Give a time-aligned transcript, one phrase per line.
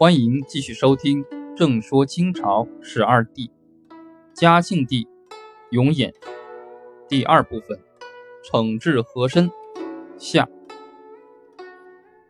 [0.00, 1.24] 欢迎继续收听
[1.56, 3.48] 《正说清朝十二帝》，
[4.32, 5.08] 嘉庆帝
[5.72, 6.14] 永琰
[7.08, 7.76] 第二部分，
[8.44, 9.50] 惩治和珅
[10.16, 10.48] 下。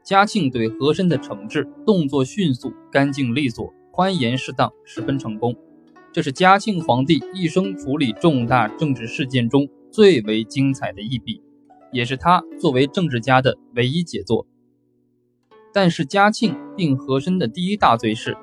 [0.02, 5.54] 嘉庆对和珅的惩治动作迅速、干净利索、宽严适当，十分成功。
[6.10, 11.42] 这是嘉庆皇帝一生处理重大政治事件中最为精彩的一笔，
[11.92, 14.46] 也是他作为政治家的唯一杰作。
[15.70, 18.36] 但是嘉庆定和珅的第一大罪是，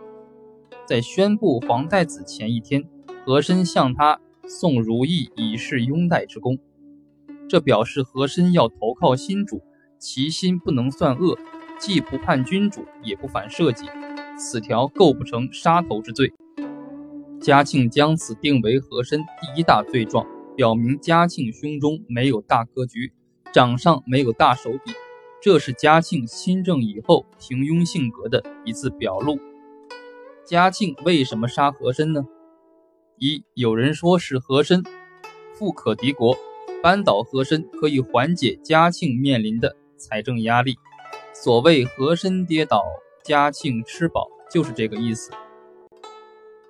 [0.86, 2.84] 在宣布皇太子前一天，
[3.26, 6.60] 和珅向他送如意以示拥戴之功，
[7.48, 9.62] 这表示和珅要投靠新主，
[9.98, 11.38] 其心不能算恶，
[11.80, 13.86] 既不叛君主，也不反社稷，
[14.38, 16.34] 此条构不成杀头之罪。
[17.40, 20.28] 嘉庆将此定为和珅第一大罪状，
[20.58, 23.14] 表明嘉庆胸中没有大格局，
[23.54, 24.92] 掌上没有大手笔。
[25.46, 29.38] 这是嘉庆亲政以后平庸性格的一次表露。
[30.44, 32.26] 嘉庆为什么杀和珅呢？
[33.20, 34.82] 一有人说是和珅
[35.54, 36.36] 富可敌国，
[36.82, 40.78] 扳倒和珅可以缓解嘉庆面临的财政压力。
[41.32, 42.84] 所谓和珅跌倒，
[43.24, 45.30] 嘉庆吃饱，就是这个意思。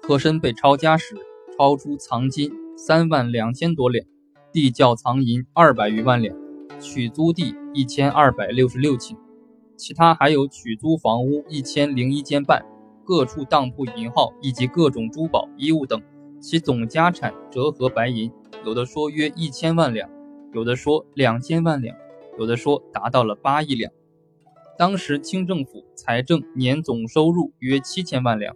[0.03, 1.15] 和珅被抄家时，
[1.55, 4.05] 抄出藏金三万两千多两，
[4.51, 6.44] 地窖藏银二百余万两。
[6.79, 9.15] 取租地一千二百六十六顷，
[9.75, 12.65] 其他还有取租房屋一千零一间半，
[13.03, 16.01] 各处当铺银号以及各种珠宝衣物等，
[16.39, 18.31] 其总家产折合白银，
[18.65, 20.09] 有的说约一千万两，
[20.53, 21.95] 有的说两千万两，
[22.37, 23.91] 有的说达到了八亿两。
[24.77, 28.55] 当时清政府财政年总收入约七千万两，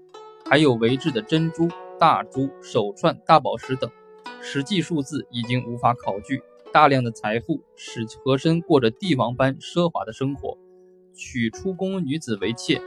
[0.50, 3.90] 还有为制的珍珠、大珠、手串、大宝石等，
[4.42, 6.42] 实际数字已经无法考据。
[6.72, 10.56] 大量的财富使和珅过着帝王般奢华的生活，
[11.16, 12.80] 娶出宫女子为妾，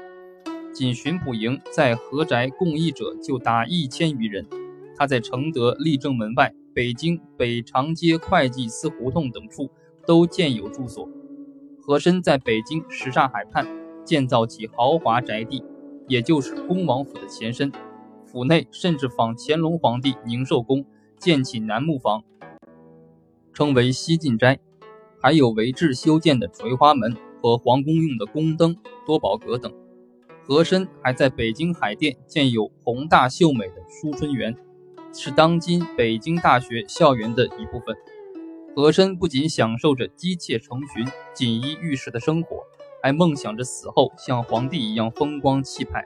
[0.72, 4.46] 仅巡捕营在和宅共役者就达一千余人。
[4.96, 9.68] 他在承德立正门外、北京北长街会计司胡同等处
[10.06, 11.08] 都建有住所。
[11.80, 13.66] 和珅在北京什刹海畔
[14.04, 15.64] 建造起豪华宅地，
[16.06, 17.72] 也就是恭王府的前身，
[18.24, 20.84] 府内甚至仿乾隆皇帝宁寿宫
[21.18, 22.22] 建起楠木房。
[23.52, 24.58] 称为西晋斋，
[25.20, 28.76] 还有围制修建的垂花门和皇宫用的宫灯、
[29.06, 29.72] 多宝阁等。
[30.44, 34.56] 和珅还在北京海淀建有宏大秀美的淑春园，
[35.12, 37.94] 是当今北京大学校园的一部分。
[38.74, 42.56] 和珅不仅享受着姬妾成群、锦衣玉食的生活，
[43.02, 46.04] 还梦想着死后像皇帝一样风光气派。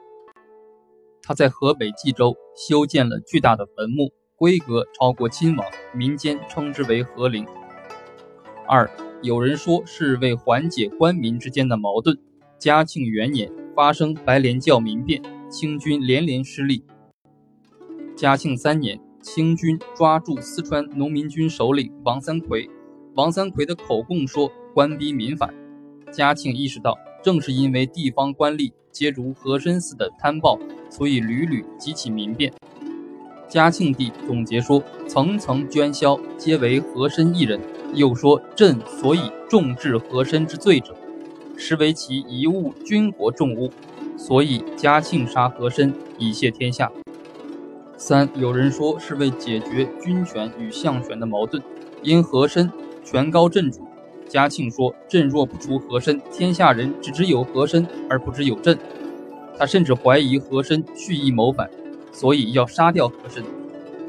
[1.23, 4.13] 他在河北冀州修建了巨大的坟墓。
[4.39, 7.47] 规格超过亲王，民间称之为和陵。
[8.69, 8.91] 二，
[9.23, 12.19] 有人说是为缓解官民之间的矛盾。
[12.59, 16.85] 嘉庆元年发生白莲教民变，清军连连失利。
[18.15, 22.69] 嘉庆三年，清军抓住四川农民军首领王三奎，
[23.15, 25.55] 王三奎的口供说官逼民反。
[26.13, 30.59] 嘉庆意识到，正是因为地方官吏皆如和珅似的贪暴，
[30.91, 32.53] 所以屡屡激起民变。
[33.57, 37.59] 嘉庆帝总结说：“层层捐销，皆为和珅一人。”
[37.97, 40.95] 又说：“朕所以重治和珅之罪者，
[41.57, 43.71] 实为其贻误军国重物，
[44.15, 46.93] 所以嘉庆杀和珅，以谢天下。”
[47.97, 51.63] 三有人说是为解决军权与相权的矛盾，
[52.03, 52.71] 因和珅
[53.03, 53.81] 权高震主。
[54.29, 58.79] 嘉庆说：“朕若不除和珅，天下人只知有和珅而不知有朕。”
[59.59, 61.71] 他甚至怀疑和珅蓄意谋反。
[62.17, 63.45] 所以要杀掉和珅。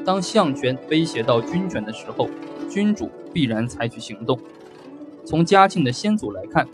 [0.06, 2.30] 当相权威胁到军权的时候，
[2.70, 4.40] 君主必然采取行动。
[5.26, 6.66] 从嘉庆的先祖来看，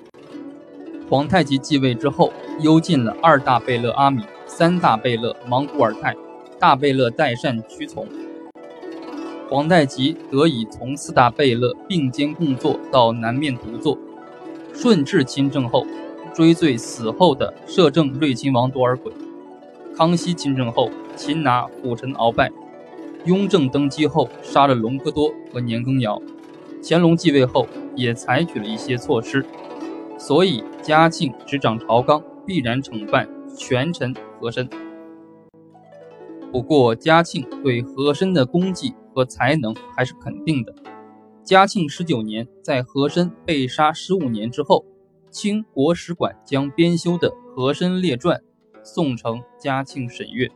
[1.10, 6.16] 皇太极继位之后，幽禁了二大贝勒阿米、三大贝勒莽古尔泰、
[6.60, 8.08] 大贝勒代善屈从。
[9.50, 13.98] 皇太极得以从四大贝勒并肩共坐到南面独坐。
[14.72, 15.84] 顺治亲政后，
[16.32, 19.12] 追罪死后的摄政睿亲王多尔衮。
[19.98, 20.92] 康熙亲政后。
[21.16, 22.52] 擒拿辅臣鳌拜，
[23.26, 26.22] 雍正登基后杀了隆科多和年羹尧，
[26.84, 29.46] 乾隆继位后也采取了一些措施，
[30.18, 33.28] 所以嘉庆执掌朝纲，必然惩办
[33.58, 34.70] 权臣和珅。
[36.52, 40.74] 不过嘉庆对和珅的功绩和才能还是肯定的。
[41.44, 44.86] 嘉庆十九年，在和珅被杀十五年之后，
[45.30, 48.38] 清国史馆将编修的《和珅列传》
[48.84, 50.50] 送呈嘉庆审阅。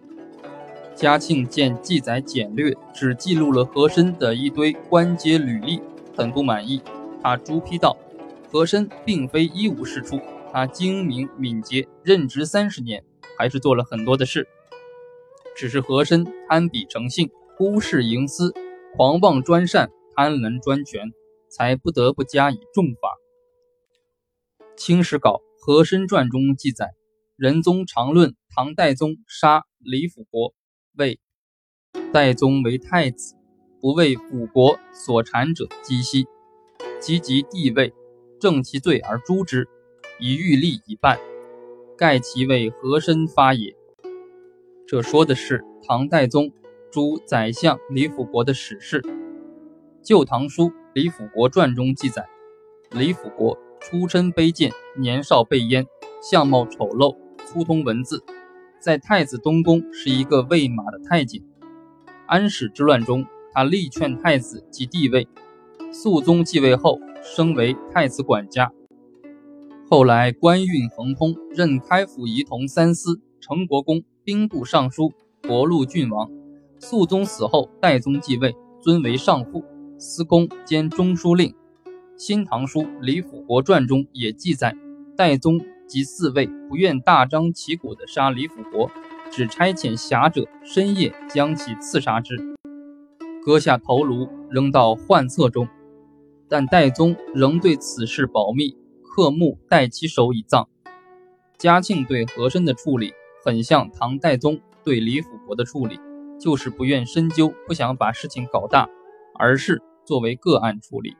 [0.97, 5.79] 嘉庆见记载简略，只记录了和珅的一堆官阶履历，
[6.15, 6.81] 很不满意。
[7.21, 7.95] 他朱批道
[8.49, 10.19] ：“和珅并非一无是处，
[10.51, 13.03] 他精明敏捷，任职三十年，
[13.37, 14.47] 还是做了很多的事，
[15.55, 18.51] 只是和珅贪比成性，忽视营私，
[18.95, 21.11] 狂妄专擅，贪婪专权，
[21.47, 23.07] 才不得不加以重罚。
[24.75, 26.89] 《清史稿·和珅传》中记载，
[27.35, 30.55] 仁宗常论唐代宗杀李辅国，
[30.97, 31.19] 谓
[32.11, 33.35] 代宗为太子，
[33.79, 36.25] 不为辅国所产者击息，
[36.99, 37.93] 及及帝位，
[38.39, 39.67] 正其罪而诛之，
[40.19, 41.19] 以欲立以办。
[41.97, 43.75] 盖其为和珅发也。
[44.87, 46.51] 这说的是唐代宗
[46.91, 49.01] 诛宰相李辅国的史事。
[50.01, 50.63] 《旧唐书·
[50.93, 52.27] 李辅国传》中记载，
[52.91, 55.85] 李辅国出身卑贱，年少被阉，
[56.21, 58.23] 相貌丑陋，粗通文字，
[58.79, 61.41] 在太子东宫是一个喂马的太监。
[62.25, 65.27] 安史之乱中，他力劝太子即帝位。
[65.91, 68.71] 肃宗继位后，升为太子管家。
[69.89, 76.29] 后来官运亨通，任开府仪同三司、成国公、兵部尚书、博禄郡王。
[76.79, 79.63] 肃宗死后，代宗继位，尊为上父、
[79.97, 81.49] 司功兼中书令。
[82.17, 84.75] 《新唐书·李辅国传》中也记载，
[85.15, 88.91] 代宗及四位不愿大张旗鼓地杀李辅国，
[89.31, 92.35] 只差遣侠者深夜将其刺杀之，
[93.43, 95.67] 割下头颅扔到幻册中，
[96.49, 98.77] 但代宗仍对此事保密。
[99.19, 100.69] 刻木代其手以葬。
[101.57, 105.99] 嘉庆对和珅的处理很像唐代宗对李辅国的处理，
[106.39, 108.87] 就是不愿深究，不想把事情搞大，
[109.33, 111.17] 而是作为个案处理。